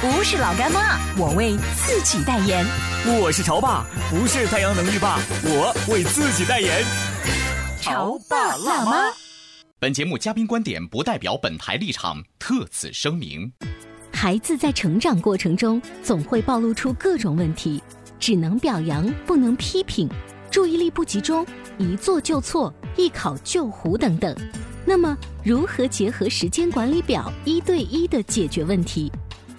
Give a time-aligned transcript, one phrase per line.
[0.00, 2.64] 不是老干妈，我为自己代言。
[3.20, 6.84] 我是潮爸，不是太阳能浴霸，我为自己代言。
[7.80, 9.12] 潮爸辣妈。
[9.80, 13.52] 本节目嘉宾观点不代表本台立场，特此声明。
[14.12, 17.82] 孩子在成长过程中总会暴露出各种问题，
[18.20, 20.08] 只能表扬不能批评，
[20.48, 21.44] 注意力不集中，
[21.76, 24.32] 一做就错，一考就糊等等。
[24.84, 29.10] 那么，如何结合时间管理表一对一的解决问题？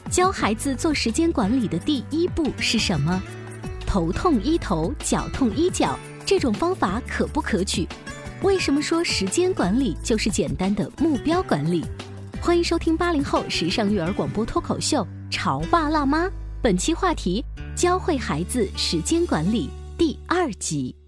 [0.09, 3.21] 教孩子做时间管理的第一步是什么？
[3.85, 7.87] 头痛医头，脚痛医脚，这种方法可不可取？
[8.41, 11.85] 为什么说时间管理就是简单的目标管理？
[12.41, 16.25] 欢迎收听八零后时尚育儿广播脱口秀《潮爸辣妈》，
[16.59, 20.98] 本期话题：教会孩子时间管理第二集。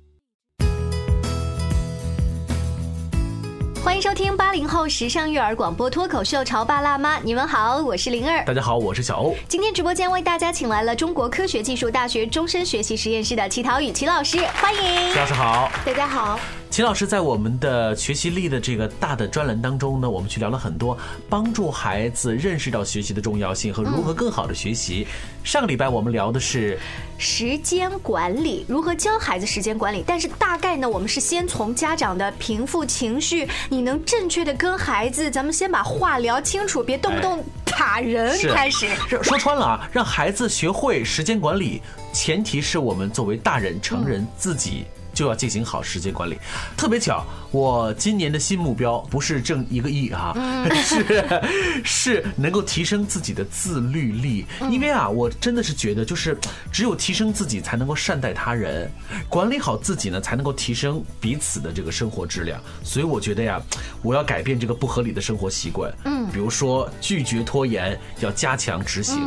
[3.83, 8.45] 欢迎收听八零后时尚育儿广播脱口秀《潮爸辣妈》，你们好，我是灵儿。
[8.45, 9.35] 大家好，我是小欧。
[9.47, 15.11] 今天直播间为大家请来了中国科学技术大学终身学习实验室的齐陶宇齐老师，欢迎。
[15.11, 16.39] 齐老师好，大家好。
[16.71, 25.05] 秦老师在我们的学习力的这个大的专栏当中呢，我们去聊了很多帮助孩子认识到学习的重要性和如何更好的学习。
[25.43, 26.79] 上个礼拜我们聊的是
[27.17, 30.01] 时间管理，如何教孩子时间管理。
[30.07, 38.87] 但是大概呢，我们是先从家长的平复情绪，你能正确的跟孩子，咱们先把话聊清楚，别动不动打人开始。
[39.21, 41.81] 说穿了啊，让孩子学会时间管理，
[42.13, 44.85] 前提是我们作为大人成人自己。
[45.21, 46.35] 就要进行好时间管理。
[46.75, 50.33] 特别巧，我今年的新目标不是挣一个亿哈，
[50.73, 51.41] 是
[51.83, 54.45] 是能够提升自己的自律力。
[54.69, 56.37] 因为啊，我真的是觉得，就是
[56.71, 58.89] 只有提升自己，才能够善待他人，
[59.27, 62.61] 管理好自己呢，才能够提升彼此的这个生活质量。
[62.83, 63.61] 所以我觉得呀，
[64.01, 65.93] 我要改变这个不合理的生活习惯。
[66.05, 69.19] 嗯，比如说拒绝拖延，要加强执行。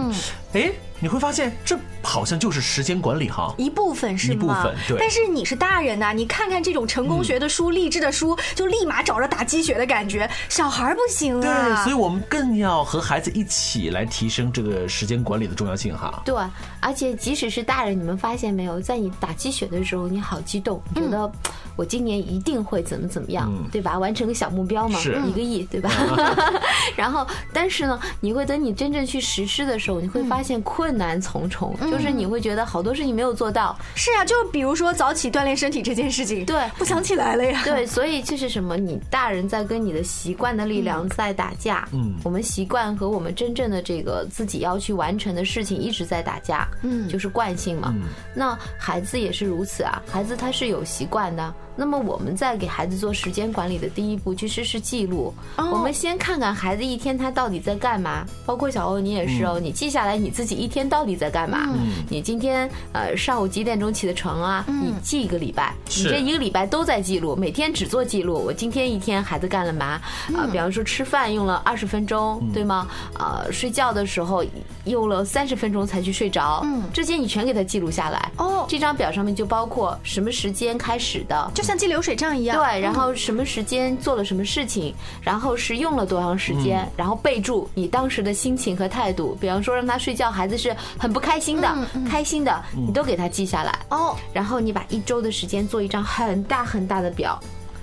[0.54, 0.72] 哎。
[1.00, 4.34] 你会发现，这好像就是时间管理哈，一部分是吗？
[4.34, 4.96] 一部分对。
[4.98, 10.30] 但是你是大人呐，你看看这种成功学的书、励志的书，就立马找着打鸡血的感觉。
[10.48, 11.68] 小孩不行啊。
[11.74, 16.22] 对，所以我们更要和孩子一起来提升这个时间管理的重要性哈。
[16.24, 16.34] 对，
[16.78, 21.30] 而且即使是大人，你们发现没有，在你打鸡血的时候，你好激动，觉得
[21.76, 23.98] 我今年一定会怎么怎么样，对吧？
[23.98, 25.90] 完成个小目标嘛，一个亿，对吧？
[26.96, 30.94] 然后，但是呢，你会等你真正去实施的时候，你会发现困。
[30.94, 33.76] 难重重，就是你会觉得好多事情没有做到。
[33.96, 37.60] 是啊，就比如说早起锻炼身体这件事情，对，不想起来了呀。
[37.64, 38.76] 对，所以这是什么？
[38.76, 41.88] 你大人在跟你的习惯的力量在打架。
[41.92, 46.68] 嗯，我们习惯和我们真正的这个自己要去完成的事情一直在打架。
[46.82, 47.92] 嗯，就是惯性嘛。
[48.32, 51.52] 那孩子也是如此啊，孩子他是有习惯的。
[51.76, 55.34] 那么我们在给孩子做时间管理的第一步，其实是记录。
[55.56, 61.68] 我们先看看孩子一天他到底在干嘛，包括小欧你也是哦，你记下来你自己一天到底在干嘛。
[62.08, 64.64] 你今天呃上午几点钟起的床啊？
[64.68, 68.34] 你记一个礼拜，你这一个礼拜都在记录，每天只做记录。
[68.34, 70.00] 我今天一天孩子干了嘛？
[70.34, 72.86] 啊，比方说吃饭用了二十分钟，对吗？
[73.14, 74.44] 啊，睡觉的时候
[74.84, 76.60] 用了三十分钟才去睡着。
[76.62, 78.30] 嗯，这些你全给他记录下来。
[78.36, 81.50] 哦，这张表上面就包括什么时间开始的。
[81.64, 89.36] 像记流水账一样，对，然后什么时间做了什么事情，然后是用了多长时间，然后备注你当时的心情和态度。
[89.40, 91.74] 比方说让他睡觉，孩子是很不开心的，
[92.08, 93.78] 开心的，你都给他记下来。
[93.88, 97.40] 哦，然后你把一周的时间做一张很大很大的表，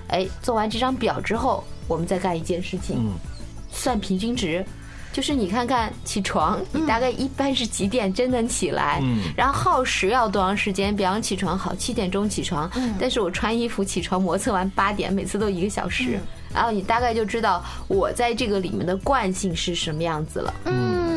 [0.09, 3.11] 哎，做完这张表之后，我们再干一件事情，
[3.71, 4.63] 算平均值。
[5.11, 8.99] 就是你看看起床，你大概一般是几点真能起来？
[9.03, 10.95] 嗯，然后耗时要多长时间？
[10.95, 12.69] 比方起床好七点钟起床，
[12.99, 16.19] 但是我穿衣服起床磨蹭完八点，每次都一个小时，
[16.53, 20.53] 然后你大概就知道我在这个里面的惯性是什么样子了。
[20.65, 21.10] 嗯。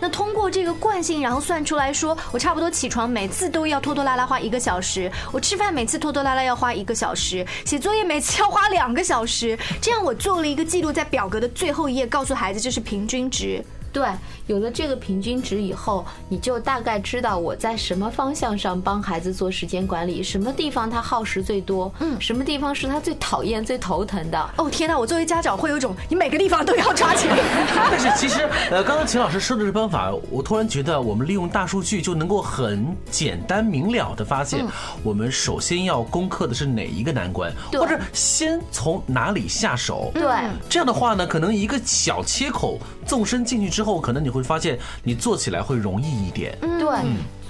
[0.00, 13.64] 那通过这个惯性，然后算出来说，我差不多起床每次都要拖拖拉拉花一个小时，我吃饭每次拖拖拉拉要花一个小时，写作业每次要花两个小时，这样我做了一个记录，在表格的最后一页告诉孩子这是平均值。
[13.94, 14.08] 对，
[14.48, 24.50] 有了这个平均值以后，你就大概知道我在什么方向上帮孩子做时间管理，什么地方他耗时最多，嗯，什么地方是他最讨厌、最头疼的。
[24.56, 27.38] 哦天哪，我作为家长会有一种你每个地方都要抓起来。
[27.88, 34.66] 但是其实，呃，刚刚秦老师说的这方法，我突然觉得我们利用大数据就能够很简单明了的发现，
[35.04, 40.10] 我们首先要攻克的是哪一个难关，或者先从哪里下手。
[40.12, 40.24] 对，
[40.68, 42.76] 这样的话呢，可能一个小切口
[43.06, 43.83] 纵深进去之后。
[43.84, 46.58] 后可能你会发现，你做起来会容易一点。
[46.60, 46.88] 对。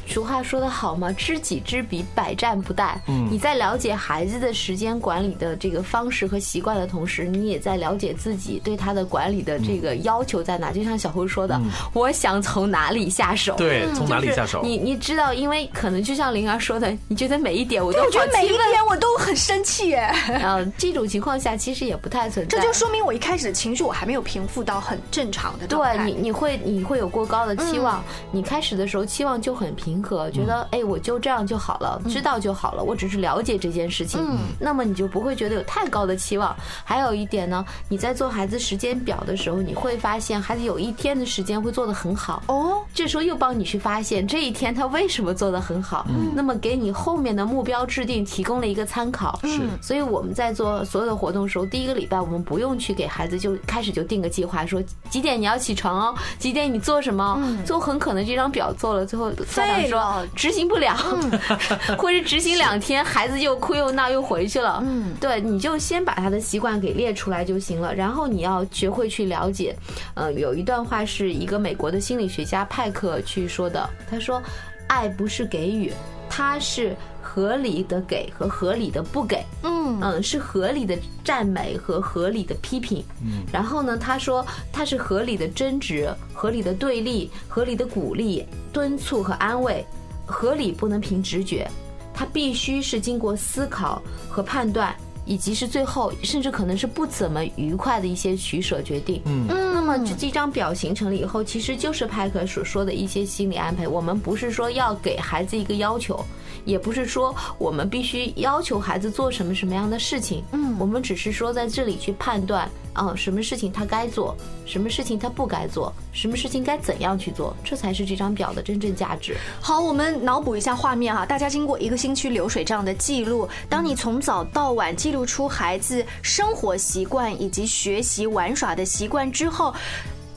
[0.06, 2.94] 俗话说得好嘛，知己知彼，百战不殆。
[3.06, 10.72] 嗯，你在了解孩子的时间管理的这个方式和习惯的同时，你也在了解自己对他的管理的这个要求在哪。
[10.72, 11.60] 就像小辉说的，
[11.92, 13.54] 我想从哪里下手？
[13.56, 14.60] 对，从哪里下手？
[14.62, 19.98] 你你知道，因为可能就像灵儿说的，你觉得每一点我都，我觉得每一点我都很生气耶。
[20.42, 22.58] 啊，这种情况下其实也不太存在。
[22.58, 28.02] 这就说明我一开始的情绪我还没有平复到很正常的对你，你会你会有过高的期望。
[28.30, 30.66] 你开始的时候期望就很平和，觉得。
[30.70, 32.82] 哎，我就这样就好了，知道就好了。
[32.82, 34.20] 我只是了解这件事情，
[34.58, 36.54] 那么你就不会觉得有太高的期望。
[36.84, 42.82] 还有一点呢，你在做孩子时间表的时候，你会发现孩子有一天的时间会做得很好哦。
[42.94, 49.38] 这时候又帮你去发现这一天他为什么做得很好，那么给你后面的目标制定提供了一个参考。
[49.44, 60.64] 是，所以我们在做所有的活动的时候，第一个礼拜我们不用去给孩子就开始就定个计划，说几点你要起床哦，几点你做什么，就很可能这张表做了，最后家长说执行。
[60.64, 60.96] 不了，
[61.98, 64.80] 或者执行两天，孩子又哭又闹又回去了。
[64.82, 67.94] 嗯，对，你就先把他的习惯给列出来就行了。
[67.94, 69.76] 然后你要学会去了解。
[70.14, 74.42] 呃，有一段话是一个美国的心理学家派克去说的，他说
[74.88, 75.92] ：“爱不是给予，
[76.30, 76.96] 它是
[77.34, 79.44] 合理的给和合理的不给。
[79.64, 83.04] 嗯嗯，是合理的赞美和合理的批评。
[83.22, 89.84] 嗯，然后呢，他说他是合理的争执、合理的对立、合理的鼓励、敦促和安慰。”
[90.26, 91.68] 合理不能凭直觉，
[92.14, 94.96] 他必须是经过思考和判断，
[95.26, 99.20] 以及是最后甚至可能是不怎么愉快的一些取舍决定。
[99.26, 103.86] 嗯，那么这这张表形成了以后，其实就是派克所说的一些心理安排。
[103.86, 106.24] 我们不是说要给孩子一个要求。
[106.64, 119.36] 也不是说我们必须要求孩子做什么什么样的事情，嗯，我们只是说在这里去判断，啊，什么事情他该做，什么事情他不该做，什么事情该怎样去做，这才是这张表的真正价值。
[119.60, 129.74] 好，我们脑补一下画面哈，大家经过一个星期流水账的记录，当你从早到晚记录出孩子生活习惯以及学习玩耍的习惯之后。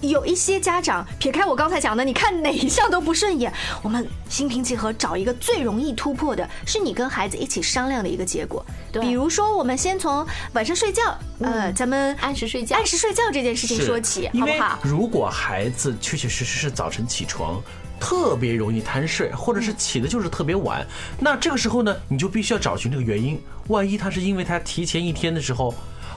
[0.01, 3.51] 有一些家长撇开我刚才讲的，你看哪一项都不顺眼，
[3.81, 8.63] 我们心平气和找一个最容易突破的，是你跟孩子一起商量的一个结果。
[9.01, 14.79] 比如说，我们先从晚上睡觉，呃，咱们按时睡觉，按时睡觉这件事情说起，好不好？
[14.83, 17.59] 如果孩子确确实实是早晨起床
[17.99, 20.85] 特别容易贪睡，或者是起的就是特别晚，
[21.19, 23.41] 那这个时候呢，你就必须要找寻这个原因。
[23.69, 25.73] 万一他是因为他提前一天的时候。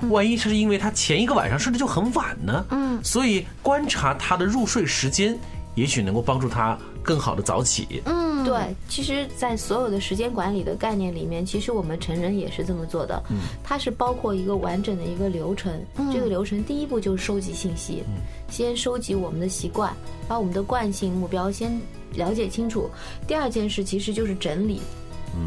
[0.08, 2.64] 万一是因为他前一个晚上睡得就很晚呢？
[2.70, 5.38] 嗯，所以观察他的入睡时间，
[5.74, 8.02] 也许能够帮助他更好的早起。
[8.06, 13.22] 嗯，对，其实，在所有的时间管理的概念里面，其实我们成人也是这么做的。
[13.30, 15.72] 嗯，它是包括一个完整的一个流程。
[15.96, 18.02] 嗯这个流程第一步就是收集信息，
[18.48, 19.94] 先收集我们的习惯，
[20.26, 21.80] 把我们的惯性目标先
[22.14, 22.90] 了解清楚。
[23.26, 24.80] 第二件事其实就是整理。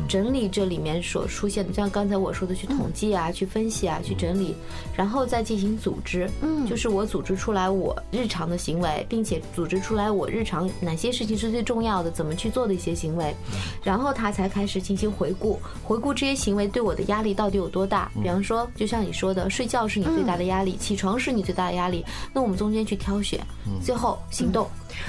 [0.07, 4.55] 整理这里面所出现的，像刚才我说的，去统计啊，去分析啊，去整理，
[4.95, 6.29] 然后再进行组织。
[6.41, 13.35] 嗯，就是我组织出来我日常的行为，并且组织出来我日常哪些事情是最重要的，怎么去做的一些行为，
[13.83, 18.11] 然后他才开始进行回顾，回顾这些行为对我的压力到底有多大。
[18.21, 23.39] 比方说，就像你说的，睡觉是你最大的压力，起床是你最大的压力，那我们中间去挑选，
[23.83, 24.67] 最后行动。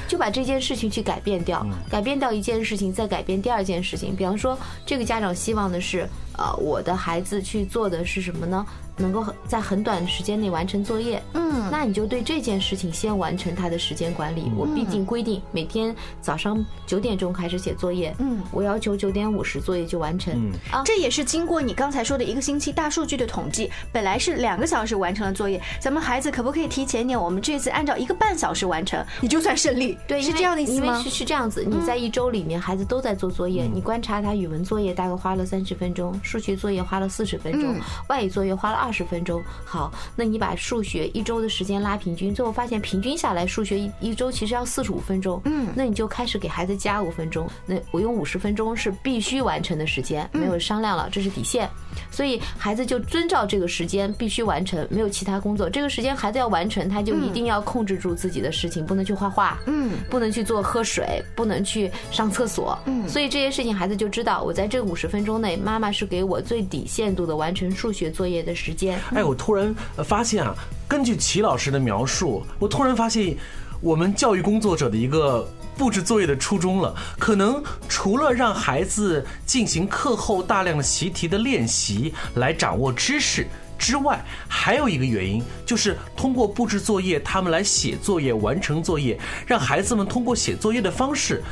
[0.09, 4.14] 就把这件事情去改变掉，改变掉一件事情，再改变第二件事情。
[4.14, 8.64] 比方说，这个家长希望的是，呃，我的孩子去做的是什么呢？
[8.97, 14.51] 能够在很短的时间内完成作业，嗯，那你就对这件事情先完成他的时间管理。
[14.57, 20.33] 我毕竟规定每天早上九点钟开始写作业，嗯，我要求九点五十作业就完成。
[20.35, 27.21] 嗯啊，这也是经过你刚才说的一个星期大数据的统计，本来是两个小时完成了作业，咱们孩子可不可以提前点？
[27.21, 29.99] 我们这次按照一个半小时完成，你就算胜利。
[30.07, 31.03] 对，是这样的意思吗？
[31.03, 31.65] 是是这样子。
[31.65, 37.75] 你在一周里面孩子都在做作业，你观察他语文作业大概花了三十分钟，数学作业花了四十分钟，
[38.09, 39.43] 外语作业花了二十分钟。
[39.64, 45.41] 好，那你把数学一周的时间拉平均，最后发现平均下来数学一一周其实要四十五分钟。
[45.47, 47.49] 嗯，那你就开始给孩子加五分钟。
[47.64, 51.69] 那我用五十分钟是必须完成的时间，没有商量了，这是底线。
[52.11, 55.69] 所以孩子就遵照这个时间必须完成，没有其他工作。
[55.69, 63.09] 这个时间孩子要完成，他就一定要控制住自己的事情，不能去画画，嗯，不能去做喝水，不能去上厕所，嗯。
[63.09, 68.99] 所以这些事情孩子就知道，我在这五十分钟内，妈妈是给我最底限度的完成数学作业的时间。
[69.15, 69.75] 哎，我突然
[70.05, 70.55] 发现啊，
[70.87, 73.37] 根据齐老师的描述，我突然发现，
[73.81, 75.47] 我们教育工作者的一个。
[75.76, 83.47] 布置作业的初衷了，可能除了让孩子进行课后大量的习题的练习来掌握知识
[83.78, 91.43] 之外，还有一个原因就是通过布置作业，他们来写作业、完成作业，让孩子们通过写作业的方式。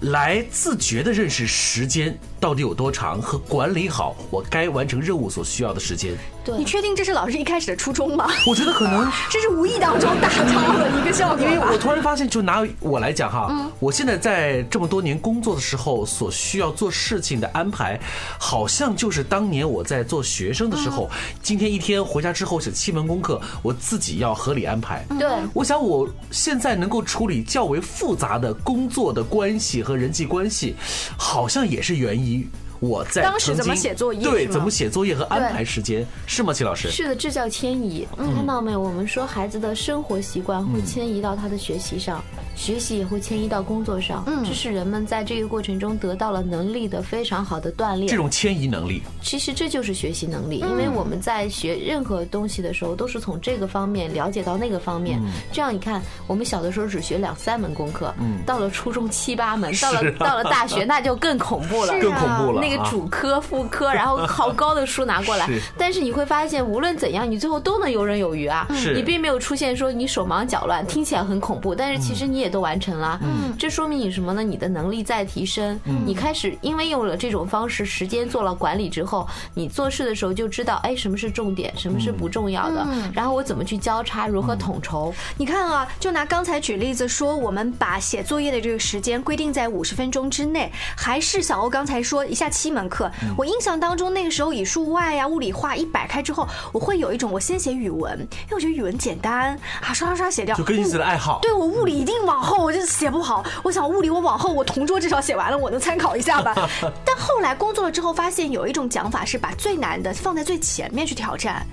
[0.00, 6.12] 来自觉的认识时间到底有多长，和管理好我该完成任务所需要的时间。
[6.44, 8.28] 对，你确定这是老师一开始的初衷吗？
[8.46, 11.44] 我觉得可能 这是无意当中达到的一个效果。
[11.44, 18.00] 因为我突然发现，就拿我来讲哈，我现在在这么多年工作的时候所需要做事情的安排，
[18.38, 21.10] 好像就是当年我在做学生的时候，
[21.42, 25.04] 今天一天回家之后写七门功课，我自己要合理安排。
[25.18, 29.82] 对，我想我现在能够处理较为复杂的工作的关系。
[29.82, 30.76] 和人际关系，
[31.16, 32.48] 好像也是源于。
[32.82, 34.22] 我在当时怎么写作业？
[34.22, 36.52] 对，怎么写作业和安排时间是吗？
[36.52, 38.06] 齐老师是的，这叫迁移。
[38.16, 38.80] 看到没有？
[38.80, 42.20] 我们说孩子的生活习惯会迁移到他的学习上，
[42.56, 44.24] 学习也会迁移到工作上。
[44.26, 48.08] 嗯，这是人们在这个过程中得到了能力的非常好的锻炼。
[48.08, 50.58] 这种迁移能力，其实这就是学习能力。
[50.58, 55.22] 因为我们在学任何东西的时候，都是从这个方面了解到那个方面。
[55.52, 62.60] 这样你看，我们小的时候只学两三门功课，嗯，到了初中七八门，到了到了大学那就更恐怖了，更恐怖了。
[62.60, 68.66] 那主科、副科，然后 好高的书拿过来，但是你会发现，无论怎样，你最后都能游刃有余啊！
[68.94, 73.18] 你并没有出现说你手忙脚乱，听起来很恐怖，但是其实你也都完成了。
[73.22, 74.42] 嗯，这说明你什么呢？
[74.42, 75.78] 你的能力在提升。
[75.84, 85.12] 嗯，你开始因为用了这种方式，时间做了管理之后，你做事的时候就知道，哎，什么是重点，什么是不重要的，然后我怎么去交叉，如何统筹？
[85.36, 93.10] 你看啊，就拿刚才举例子说，我们把写作业的这个时间规定在五十分钟之内，还是小欧刚才说一下七门课。
[93.36, 100.54] 我印象当中，那个时候语数外呀、物理化一摆开之后，我会有一种我先写语文，因为我觉得语文简单啊，刷刷刷写掉。
[100.54, 101.40] 就根据自己的爱好。
[101.42, 103.44] 对我物理一定往后，我就写不好。
[103.64, 106.54] 我想物理我往后，我同桌至少写完了，我能参考一下吧。
[107.04, 111.66] 但后来工作了之后，发现有一种讲法是把最难的放在最前面去挑战。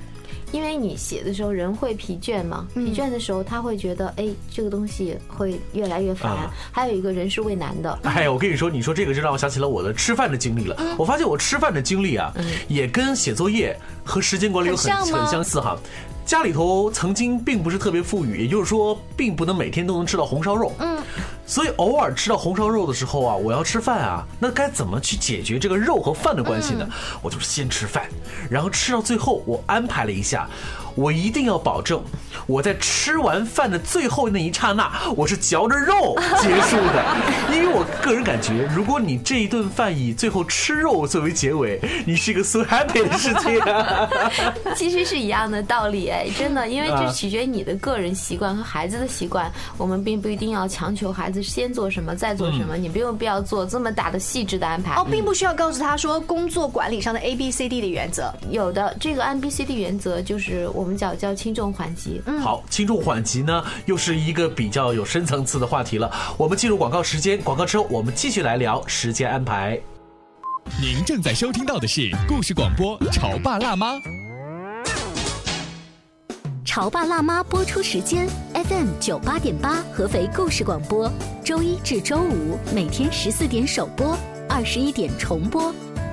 [0.51, 6.50] 因为你写的时候人会疲倦嘛，疲倦的时候他会觉得哎这个东西会越来越烦。
[6.72, 8.00] 还有一个人是畏难的。
[8.03, 10.75] 哎，我跟你说，你说这个就让我想起了我的吃饭的经历了。
[10.98, 12.34] 我发现我吃饭的经历啊，
[12.68, 15.77] 也跟写作业和时间管理有很很相似哈。
[16.25, 20.72] 家里头曾经并不是特别富裕，也就是说，并不能每天都能吃到红烧肉。
[20.77, 21.00] 嗯，
[21.50, 26.88] 所以偶尔吃到红烧肉的时候啊，我要吃饭啊，那该怎么去解决这个肉和饭的关系呢？
[27.24, 28.08] 我就是先吃饭，
[28.51, 30.48] 然后吃到最后，我安排了一下。
[31.00, 32.03] 我一定要保证，
[32.46, 37.06] 我在吃完饭的最后那一刹那，我是嚼着肉结束的。
[37.53, 43.62] 因为我个人感觉，如果你这一顿饭以最后吃肉作为结尾，你是一个 so happy 的事情。
[44.75, 49.50] 其实是一样的道理，哎，真的，因为这取决于你的个人习惯和孩子的习惯。
[49.77, 54.96] 我们并不一定要强求孩子先做什么再做什么，你没有必要做这么大的细致的安排。
[54.96, 58.34] 哦，并不需要告诉他说工作管理上的 A B C D 的原则。
[58.50, 60.89] 有的，这个 A B C D 原则就是我们。
[60.89, 62.19] 我们叫叫轻重缓急。
[62.25, 66.12] 嗯，好，轻重缓急呢，又是一个比较有深层次的话题了。
[66.36, 69.79] 我们进入广告时间，广告之后我们继续来聊时间安排。
[70.81, 73.93] 您正在收听到的是故事广播《潮爸辣妈》。
[76.65, 81.12] 潮爸辣妈播出时间：FM 九八点八，合肥故事广播，
[81.43, 84.17] 周一至周五每天十四点首播，
[84.50, 85.72] 二十一点重播。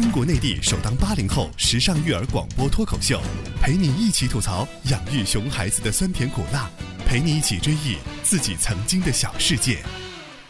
[0.00, 3.20] 中国内地首档八零后时尚育儿广播脱口秀，
[3.60, 6.70] 陪你一起吐槽养育熊孩子的酸甜苦辣，
[7.04, 9.82] 陪你一起追忆自己曾经的小世界。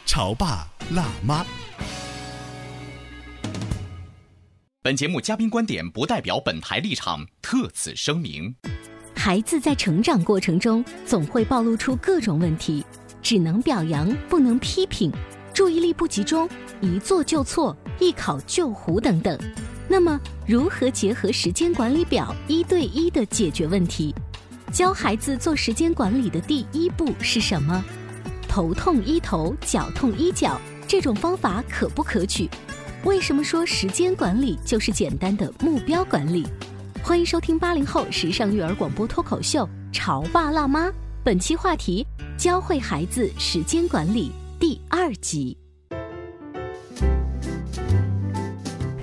[0.05, 1.47] 潮爸辣妈。
[4.83, 8.55] 本节目嘉宾观点不代表本台立场，特此声明。
[9.17, 12.85] 孩子在成长过程中总会暴露出各种问题，
[13.23, 15.11] 只能表扬不能批评，
[15.55, 16.47] 注意力不集中，
[16.83, 19.38] 一做就错，一考就糊等等。
[19.88, 24.14] 那么，如何结合时间管理表一对一的解决问题？
[24.73, 27.83] 教孩子做时间管理的第一步是什么？
[28.47, 32.49] 头痛医头，脚痛医脚，这种方法可不可取？
[33.05, 36.47] 为什么说时间管理就是简单的目标管理？
[37.02, 40.88] 欢迎收听八零后时尚育儿广播脱口秀《潮爸辣妈》，
[41.25, 45.57] 本期话题：教会孩子时间管理第二集。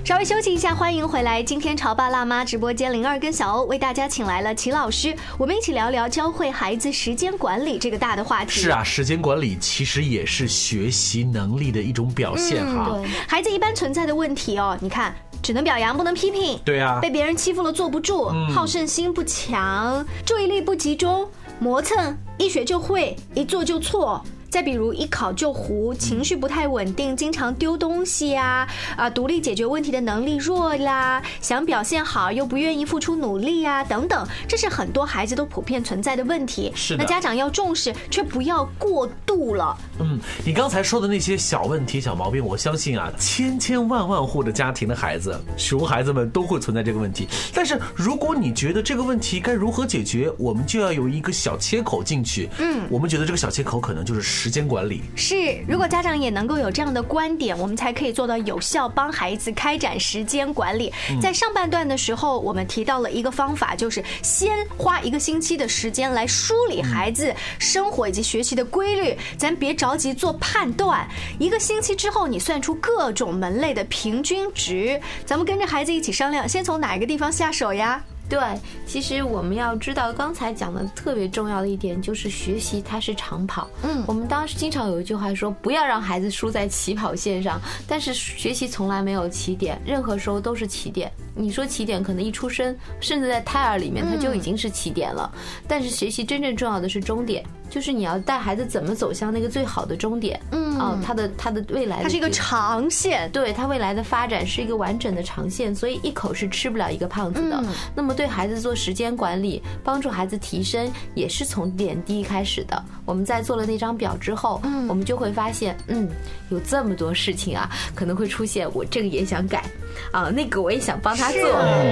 [0.06, 1.42] 稍微休息一下，欢迎回来。
[1.42, 8.52] 今天潮爸辣妈直播间，灵儿跟小欧为大家请来了齐老师，我们一起聊聊教会孩子时间管理这个大的话题。
[8.52, 13.00] 是啊，时间管理其实也是学习能力的一种表现哈。
[13.02, 16.56] 对，孩子一般存在的问题哦，你看，只能表扬不能批评。
[16.64, 24.24] 对啊，被别人欺负了坐不住，好胜心不强，注意力不集中，磨蹭，一学就会，一做就错。
[24.56, 36.72] 再比如一考就糊，情绪不太稳定，经常丢东西呀，啊，独立解决问题的能力弱啦，想表现好又不愿意付出努力呀，等等，这是很多孩子都普遍存在的问题。
[36.74, 39.76] 是那家长要重视，却不要过度了。
[39.98, 47.28] 嗯，你刚才说的那些小问题、小毛病，我相信啊，千千万万户的家庭的孩子，熊孩子们都会存在这个问题。
[47.52, 52.48] 但是如果你觉得这个问题该如何解决，我们就要有一个小切口进去。
[52.58, 54.45] 嗯，我们觉得这个小切口可能就是。
[54.46, 60.92] 时间管理是，如果家长也能够有这样的观点，我们才可以做到有效帮孩子开展时间管理。
[61.20, 71.04] 在上半段的时候，我们提到了一个方法，就是先花一个星期的时间来梳理孩子生活以及学习的规律，咱别着急做判断。
[71.40, 78.00] 一个星期之后，你算出各种门类的平均值，咱们跟着孩子一起商量，先从哪一个地方下手呀？
[78.28, 78.38] 对，
[78.86, 83.68] 其实我们要知道，刚才讲的特别重要的一点就是学习它是长跑。
[83.82, 87.60] 嗯，我们当时经常有一句话说，不要让孩子输在起跑线上。
[87.86, 91.10] 但是学习从来没有起点，任何时候都是起点。
[91.34, 95.30] 你说起点可能一出生，甚至在胎儿里面，它就已经是起点了。
[95.68, 97.44] 但是学习真正重要的是终点。
[97.68, 107.62] 就是你要带孩子怎么走向那个最好的终点，嗯，啊，他的他的未来，它是一个长线，对他未来的发展是一个完整的长线，所以一口是吃不了一个胖子的。
[107.94, 112.82] 那么对孩子做时间管理，帮助孩子提升，也是从点滴开始的。
[113.04, 116.08] 我们在做了那张表之后，嗯，我们就会发现，嗯，
[116.50, 119.64] 有这么多事情啊，可能会出现，我这个也想改，
[120.10, 121.40] 啊，那个我也想帮他做，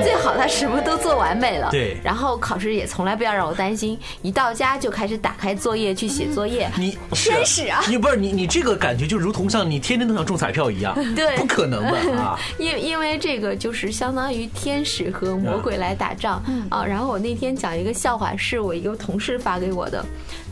[0.03, 5.55] 最好他什么都做完美了，对，然后考试也从来不要让我担心，一到家就开始打开。
[5.55, 7.81] 作业去写作业，你天使啊！
[7.89, 12.39] 你不是你，你这个感觉就如同像你天天都想中彩票一样，对，不可能的 啊！
[12.59, 16.85] 因因为这个就是相当于天使和魔鬼来打仗啊。
[16.85, 20.05] 然后我那天讲一个笑话，是我一个同事发给我的，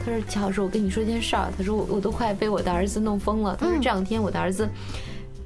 [0.04, 4.68] 他说：“乔老师，我跟你说件事儿。”他说：“我我都快被我的儿子弄疯了。”他说：“这两天我的儿子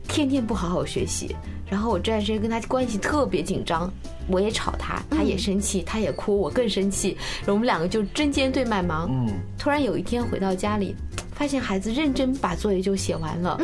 [0.06, 1.34] 天天不好好学习。”
[1.68, 3.90] 然后我这段时间跟他关系特别紧张，
[4.29, 9.09] 我也吵他，他也生气，他也哭，我更生气，我们两个就针尖对麦芒。
[9.11, 10.94] 嗯，突然有一天回到家里。
[11.38, 13.61] 发现孩子认真把作业就写完了，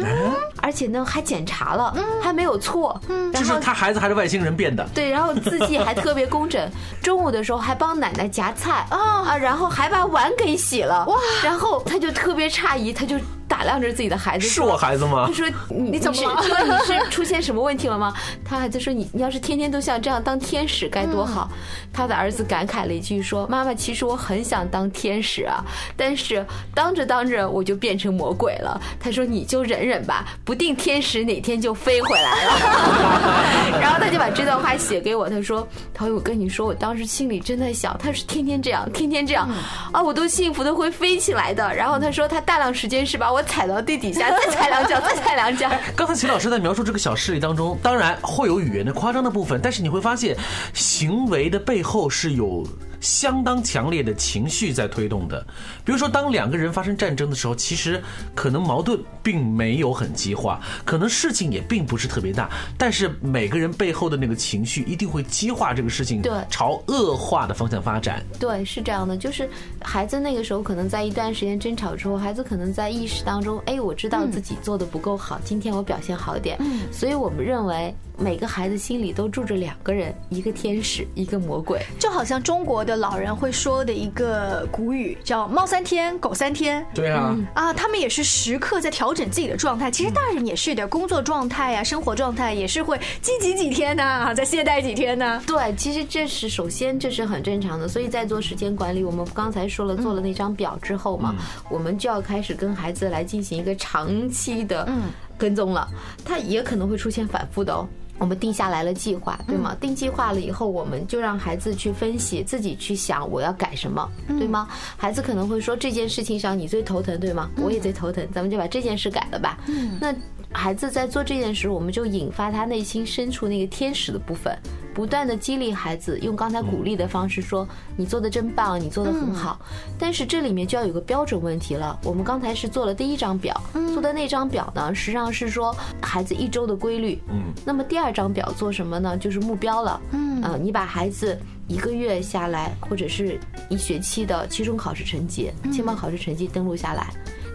[0.59, 3.01] 而且呢还检查了，还没有错。
[3.33, 4.87] 就是他孩子还是外星人变的。
[4.93, 6.71] 对，然后字迹还特别工整。
[7.03, 11.07] 中午的时候还帮奶奶夹菜啊，然后还把碗给洗了。
[11.07, 11.17] 哇！
[11.43, 13.17] 然后他就特别诧异，他就
[13.63, 15.25] 打量着自己的孩子，是我孩子吗？
[15.29, 16.43] 他说：“你怎么了？
[16.43, 18.13] 说你是出现什么问题了吗？”
[18.45, 21.49] 他孩子说：“你你要是天天都像这样当天使该多好。”
[21.93, 25.65] 他的儿子感慨了一句说：“妈妈，其实我很想当天使啊，
[25.97, 26.45] 但是
[26.75, 28.81] 当着当着我。”就变成魔鬼了。
[28.99, 33.79] 他说：“你就忍忍吧，不定天使哪天就飞回来了。
[33.81, 35.31] ”然后他就把这段话写给我。
[35.31, 39.49] 他说：“陶宇，我跟你说，我当时心里真的想，他是天天这样，天天这样
[39.93, 50.35] 啊，我都幸福的会飞起来的。”然后他说：“他大量时间是把我踩到地底下， 再踩两脚， 再踩两脚。”刚才秦老师在描述这个小事例当中，当然会有语言的夸张的部分，但是你会发现，
[50.73, 52.67] 行为的背后是有。
[53.03, 55.45] 相当强烈的情绪在推动的，
[55.85, 58.03] 比如说，当两个人发生战争的时候，其实
[58.35, 68.25] 可能矛盾并没有很激化，可能事情也并不是特别大，但是每个人背后的那个情绪一定会激化这个事情，对，朝恶化的方向发展。
[68.39, 69.49] 对，是这样的，就是
[69.83, 77.93] 孩子那个时候可能在一段时间争吵之后，孩子可能在意识当中，哎，我知道自己做的不够好，今天我表现好一点，嗯，所以我们认为。
[78.23, 86.87] 每个孩子心里都住着两个人，一个天使，一个魔鬼，就好像中国的老人会说的一个古语，叫“猫三天，狗三天”。
[86.95, 89.91] 对啊，啊，他们也是时刻在调整自己的状态。
[89.91, 95.43] 其实大人也是的，工作状态呀，生活状态也是会积极几天呢，再懈怠几天呢。
[95.45, 97.89] 对，其实这是首先这是很正常的。
[97.89, 101.35] 所以在做时间管理，我们刚才说了做了那张表之后嘛，
[101.69, 104.89] 我们就要开始跟孩子来进行一个长期的
[105.37, 105.89] 跟踪了。
[106.25, 107.89] 他也可能会出现反复的哦。
[108.19, 109.77] 我们定下来了计划，对吗？
[109.81, 114.69] 定计划了以后，我们就让孩子去分析，自己去想我要改什么，对吗？
[114.97, 117.51] 孩子可能会说这件事情上你最头疼，对吗？
[117.57, 119.59] 我也最头疼，咱们就把这件事改了吧。
[120.01, 120.15] 那
[120.53, 124.57] 孩子在做这件事，我们就引发他内心深处那个天使的部分。
[124.95, 129.59] 不断的激励孩子，用刚才鼓励的方式说：“你做的真棒，你做的很好。”
[129.99, 131.99] 但是这里面就要有个标准问题了。
[132.05, 133.59] 我们刚才是做了第一张表，
[133.95, 137.19] 做的那张表呢，实际上是说孩子一周的规律。
[137.31, 137.55] 嗯。
[137.65, 139.17] 那么第二张表做什么呢？
[139.17, 139.99] 就是目标了。
[140.11, 140.43] 嗯。
[140.43, 147.09] 呃，你把孩子一个月下来，或者是一学期的期中考试成绩、期末考试成绩登录下来。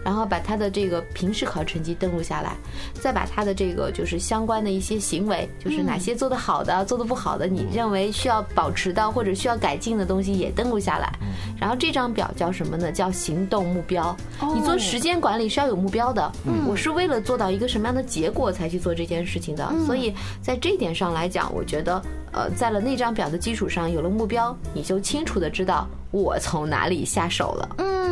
[0.08, 2.56] 然后把他的这个平时考成绩登录下来，
[2.94, 11.12] 再把他的这个就是相关的一些行为，就是哪些做得好的、做得不好的，你认为需要保持的或者需要改进的东西也登录下来。
[11.58, 12.90] 然后这张表叫什么呢？
[12.92, 14.16] 叫行动目标。
[14.54, 16.32] 你做时间管理是要有目标的。
[16.66, 19.68] 我是为了做到一个什么样的结果才去做这件事情的。
[19.86, 27.68] 所以在这一点上来讲，我觉得，呃，在了那张表的基础上，有了目标，你就清楚的知道我从哪里下手了。
[27.78, 28.08] 嗯。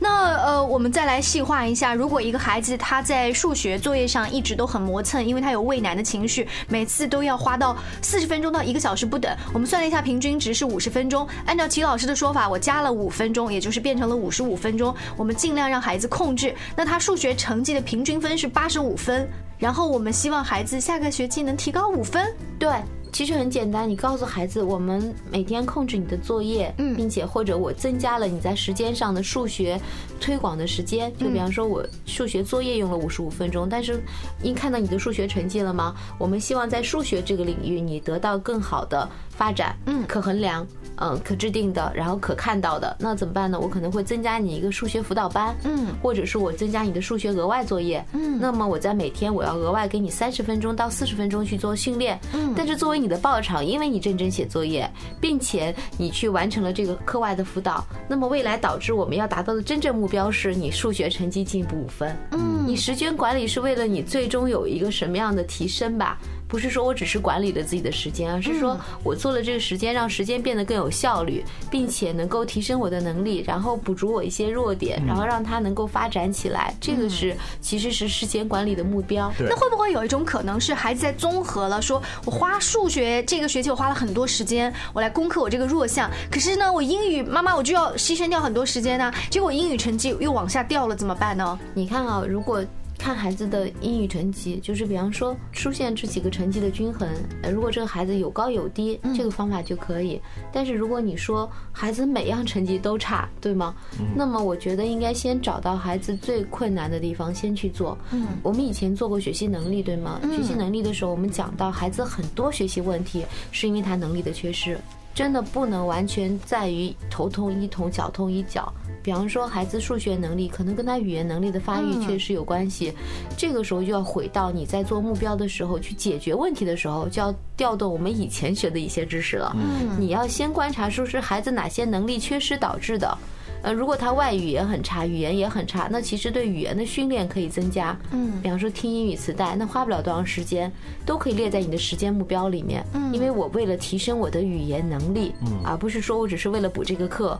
[0.00, 9.30] 那呃，我们再来细化一下，如果一个孩子他在数学作业上一直都很磨蹭，因为他有畏难的情绪，每次都要花到四十分钟到一个小时不等。
[9.52, 11.26] 我们算了一下，平均值是五十分钟。
[11.44, 14.94] 按照齐老师的说法，我加了五分钟，也就是变成了五十五分钟。
[15.16, 16.54] 我们尽量让孩子控制。
[16.76, 22.34] 那他数学成绩的平均分是八十五分，然后我们希望孩子下个学期能提高五分。
[22.58, 22.70] 对。
[23.16, 29.80] 其实很简单，你告诉孩子，我们每天控制你的作业，并且或者我增加了你在时间上的数学
[30.20, 31.10] 推广的时间。
[31.16, 34.02] 就比方说，我数学作业用了五十五分钟，但是
[34.42, 35.94] 因看到你的数学成绩了吗？
[36.18, 40.66] 我们希望在数学这个领域你得到更好的发展，嗯，可衡量。
[40.98, 43.60] 嗯，可制定的，然后可看到的，那怎么办呢？
[43.60, 54.90] 我可能会增加你一个数学辅导班，嗯，或者是我增加你的数学额外作业，嗯，那么我在每天我要额外给你三十分钟到四十分钟去做训练，嗯，但是作为你的报偿，因为你认真写作业，
[55.20, 66.18] 并且你去完成了这个课外的辅导，那么未来导致我们要达到的真正目标是你数学成绩进步五分，嗯，你时间管理是为了你最终有一个什么样的提升吧？
[66.48, 76.74] 不是说我只是管理了自己的时间，而是说我做了这个时间，让时间变得更有效率，并且能够提升我的能力，然后补足我一些弱点，然后让它能够发展起来。
[76.80, 79.32] 这个是其实是时间管理的目标。
[79.40, 91.58] 那会不会有一种可能是孩子在综合了，说我花数学这个学期我花了很多时间，我来攻克我这个弱项，可是呢，我英语妈妈我就要牺牲掉很多时间呢，结果英语成绩又往下掉了，怎么办呢？
[91.74, 92.64] 你看啊，如果。
[93.06, 97.08] 看孩子的英语成绩，就是比方说出现这几个成绩的均衡，
[97.40, 100.20] 呃，如果这个孩子有高有低，这个方法就可以。
[100.52, 103.76] 但是如果你说孩子每样成绩都差，对吗？
[104.16, 107.96] 那么我觉得应该先找到孩子最困难的地方，先去做。
[108.10, 110.20] 嗯，我们以前做过学习能力，对吗？
[110.24, 114.76] 学习能力的时候，我们讲到孩子很多学习问题是因为他能力的缺失，
[115.16, 118.70] 真的不能完全在于头痛医头，脚痛医脚。
[119.02, 122.92] 比方说，孩子数学能力可能跟他语言能力的发育确实有关系，
[123.34, 129.56] 这个时候就要回到你在做目标的时候去解决问题的时候，就要调动我们以前学的一些知识了。
[129.56, 133.16] 嗯你要先观察说是孩子哪些能力缺失导致的。
[133.62, 137.98] 呃，如果他外语也很差，语言也很差，那其实对语言的训练可以增加。
[138.12, 140.70] 嗯，比方说听英语磁带，那花不了多长时间，
[141.04, 142.84] 都可以列在你的时间目标里面。
[142.92, 147.38] 嗯，因为我为了提升我的语言能力，嗯而不是说我只是为了补这个课。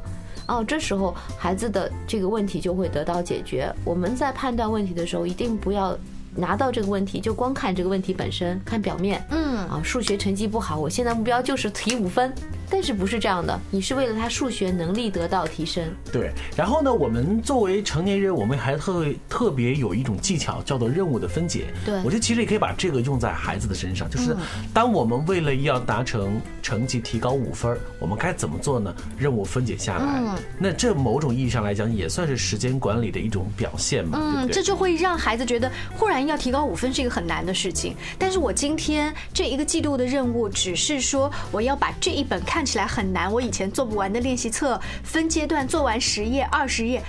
[0.48, 3.72] 哦，这时候孩子的这个问题就会得到解决。
[3.84, 5.98] 我们在判断问题的时候，一定不要
[6.36, 9.24] 拿到这个问题就光看这个问题本身，看表面。
[9.30, 12.32] 嗯，啊，数学成绩不好，我现在目标就是提五分。
[12.70, 13.58] 但是不是这样的？
[13.70, 15.84] 你是为了他数学能力得到提升。
[16.12, 21.66] 对，然后呢，我们作为成年人，我们还特特别有一种技巧，叫做任务的分解。
[21.84, 24.36] 对，我觉得其实也可以把这个用在孩子的身上，就是
[24.74, 28.92] 当我们为了要达成成绩提高五分，我们该怎么做呢？
[29.16, 34.18] 任务分解下来，那这某种意义上来讲，也算是时间管理的一种表现嘛。
[34.20, 37.94] 嗯，这就会让孩子觉得，忽然要提高五分是一个很难的事情。
[38.18, 42.55] 但是我今天这一个季度的任务，只是说我要把这一本看。
[42.56, 47.02] 看起来很难，我以前做不完的练习册，分阶段做完十页、二十页，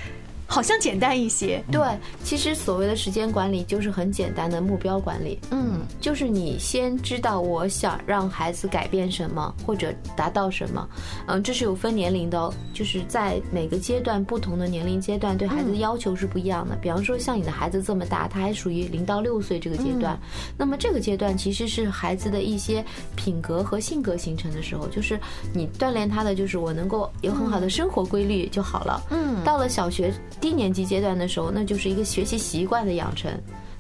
[0.48, 1.62] 好像简单一些。
[1.72, 1.82] 对，
[2.24, 5.38] 其实所谓的时间管理就是很简单的目标管理。
[5.52, 10.88] 嗯，就是你先知道我想让孩子改变什么或者达到什么。
[11.28, 16.76] 嗯，这是有分年龄的哦，就是在每个阶段不同的年龄阶段对孩子的要求是不一样的。
[16.78, 20.18] 比方说像你的孩子这么大，他还属于零到六岁这个阶段，
[20.58, 22.84] 那么这个阶段其实是孩子的一些
[23.16, 25.20] 品格和性格形成的时候，就是
[25.54, 29.04] 你锻炼他的就是我能够有很好的生活规律就好了。
[29.10, 30.14] 嗯，到了小学。
[30.39, 33.32] 低年级阶段的时候，那就是一个学习习惯的养成；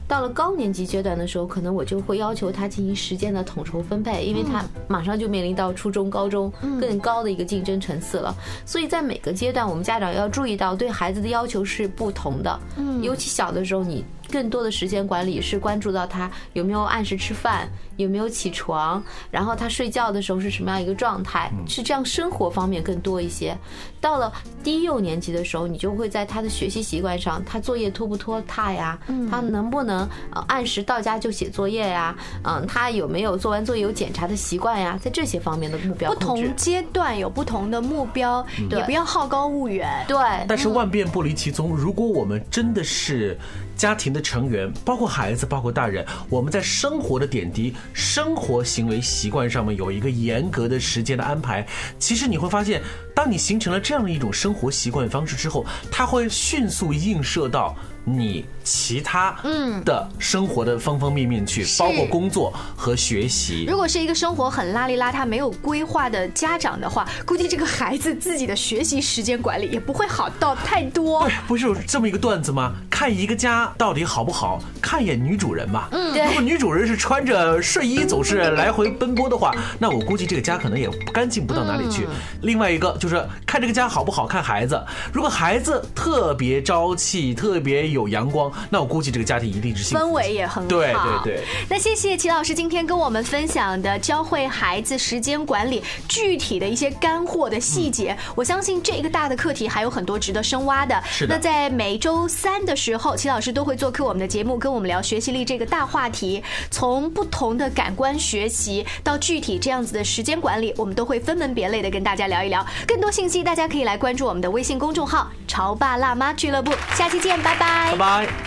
[0.07, 8.35] 到了高年级阶段的时候，可能我就会要求他进行时间的统筹分配，因为他马上就面临到初中、高中更高的一个竞争层次了。
[8.65, 12.59] 所以在每个阶段，我们家长要注意到对孩子的要求是不同的。
[12.77, 14.03] 嗯，尤其小的时候，你。
[14.31, 23.57] 更多的时间管理是关注到他有没有按时吃饭，有没有起床，然后他睡觉的时候是什么样一个状态，是这样生活方面更多一些。
[23.99, 24.31] 到了
[24.63, 28.99] 低幼年级的时候，你就会在他的学习习惯上，他作业拖不拖沓呀？
[29.29, 32.15] 他能不能呃按时到家就写作业呀？
[32.43, 34.99] 嗯，他有没有做完作业有检查的习惯呀？
[35.01, 40.05] 在这些方面的目标，不同阶段有不同的目标，也不要好高骛远。
[40.07, 41.75] 对，但是万变不离其宗。
[41.75, 43.37] 如果我们真的是。
[43.77, 51.65] 家庭的成员，包括孩子，包括大人，我们在生活的点滴、生活行为习惯上面有一个严格的时间的安排。
[51.99, 52.81] 其实你会发现，
[53.15, 57.75] 当你形成了这样的一种生活习惯方式之后，它会迅速映射到。
[58.09, 63.65] 你其他嗯的生活的方方面面去，包括工作和学习。
[63.65, 71.23] 如果是一个生活很邋里邋遢、没有规划的家长的话，估计这个孩子自己的学习时间管理也不会好到太多。
[71.23, 72.73] 对，不是有这么一个段子吗？
[72.89, 75.87] 看一个家到底好不好，看一眼女主人嘛。
[75.91, 82.05] 嗯，如果女主人是穿着睡衣总是来回奔波的话，那我估计这个家可能也干净不到哪里去。
[82.41, 87.77] 另外一个就是看这个家好不好看孩子，如果孩子特别朝气，特别。
[87.77, 90.69] 有阳光，那我估计这个家庭一定是氛围也很好。
[90.69, 91.43] 对对对。
[91.69, 98.15] 那谢谢齐老师今天跟我们分享的教会孩子时间管理具体的一些干货的细节。
[98.35, 101.01] 我相信这个大的课题还有很多值得深挖的。
[101.09, 101.35] 是的。
[101.35, 106.43] 那在每周三的时候，齐老师都会做客我们的节目，跟我们聊学习力这个大话题。
[106.69, 112.65] 从不同的感官学习到具体这样子的时间管理，我们都会分门别类的跟大家聊一聊。
[112.87, 116.71] 更多信息大家可以来关注我们的微信公众号“潮爸辣妈俱乐部”。
[116.95, 117.91] 下期见，拜拜。
[117.91, 118.46] 拜拜。